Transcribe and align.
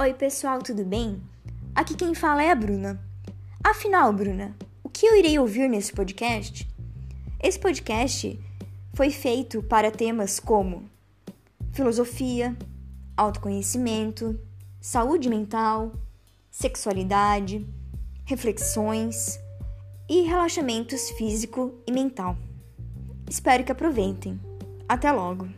Oi, 0.00 0.14
pessoal, 0.14 0.62
tudo 0.62 0.84
bem? 0.84 1.20
Aqui 1.74 1.92
quem 1.96 2.14
fala 2.14 2.40
é 2.40 2.52
a 2.52 2.54
Bruna. 2.54 3.04
Afinal, 3.64 4.12
Bruna, 4.12 4.54
o 4.84 4.88
que 4.88 5.04
eu 5.04 5.16
irei 5.16 5.36
ouvir 5.40 5.68
nesse 5.68 5.92
podcast? 5.92 6.68
Esse 7.42 7.58
podcast 7.58 8.38
foi 8.94 9.10
feito 9.10 9.60
para 9.60 9.90
temas 9.90 10.38
como 10.38 10.88
filosofia, 11.72 12.56
autoconhecimento, 13.16 14.38
saúde 14.80 15.28
mental, 15.28 15.92
sexualidade, 16.48 17.66
reflexões 18.24 19.40
e 20.08 20.22
relaxamentos 20.22 21.10
físico 21.10 21.74
e 21.84 21.90
mental. 21.90 22.36
Espero 23.28 23.64
que 23.64 23.72
aproveitem. 23.72 24.38
Até 24.88 25.10
logo! 25.10 25.48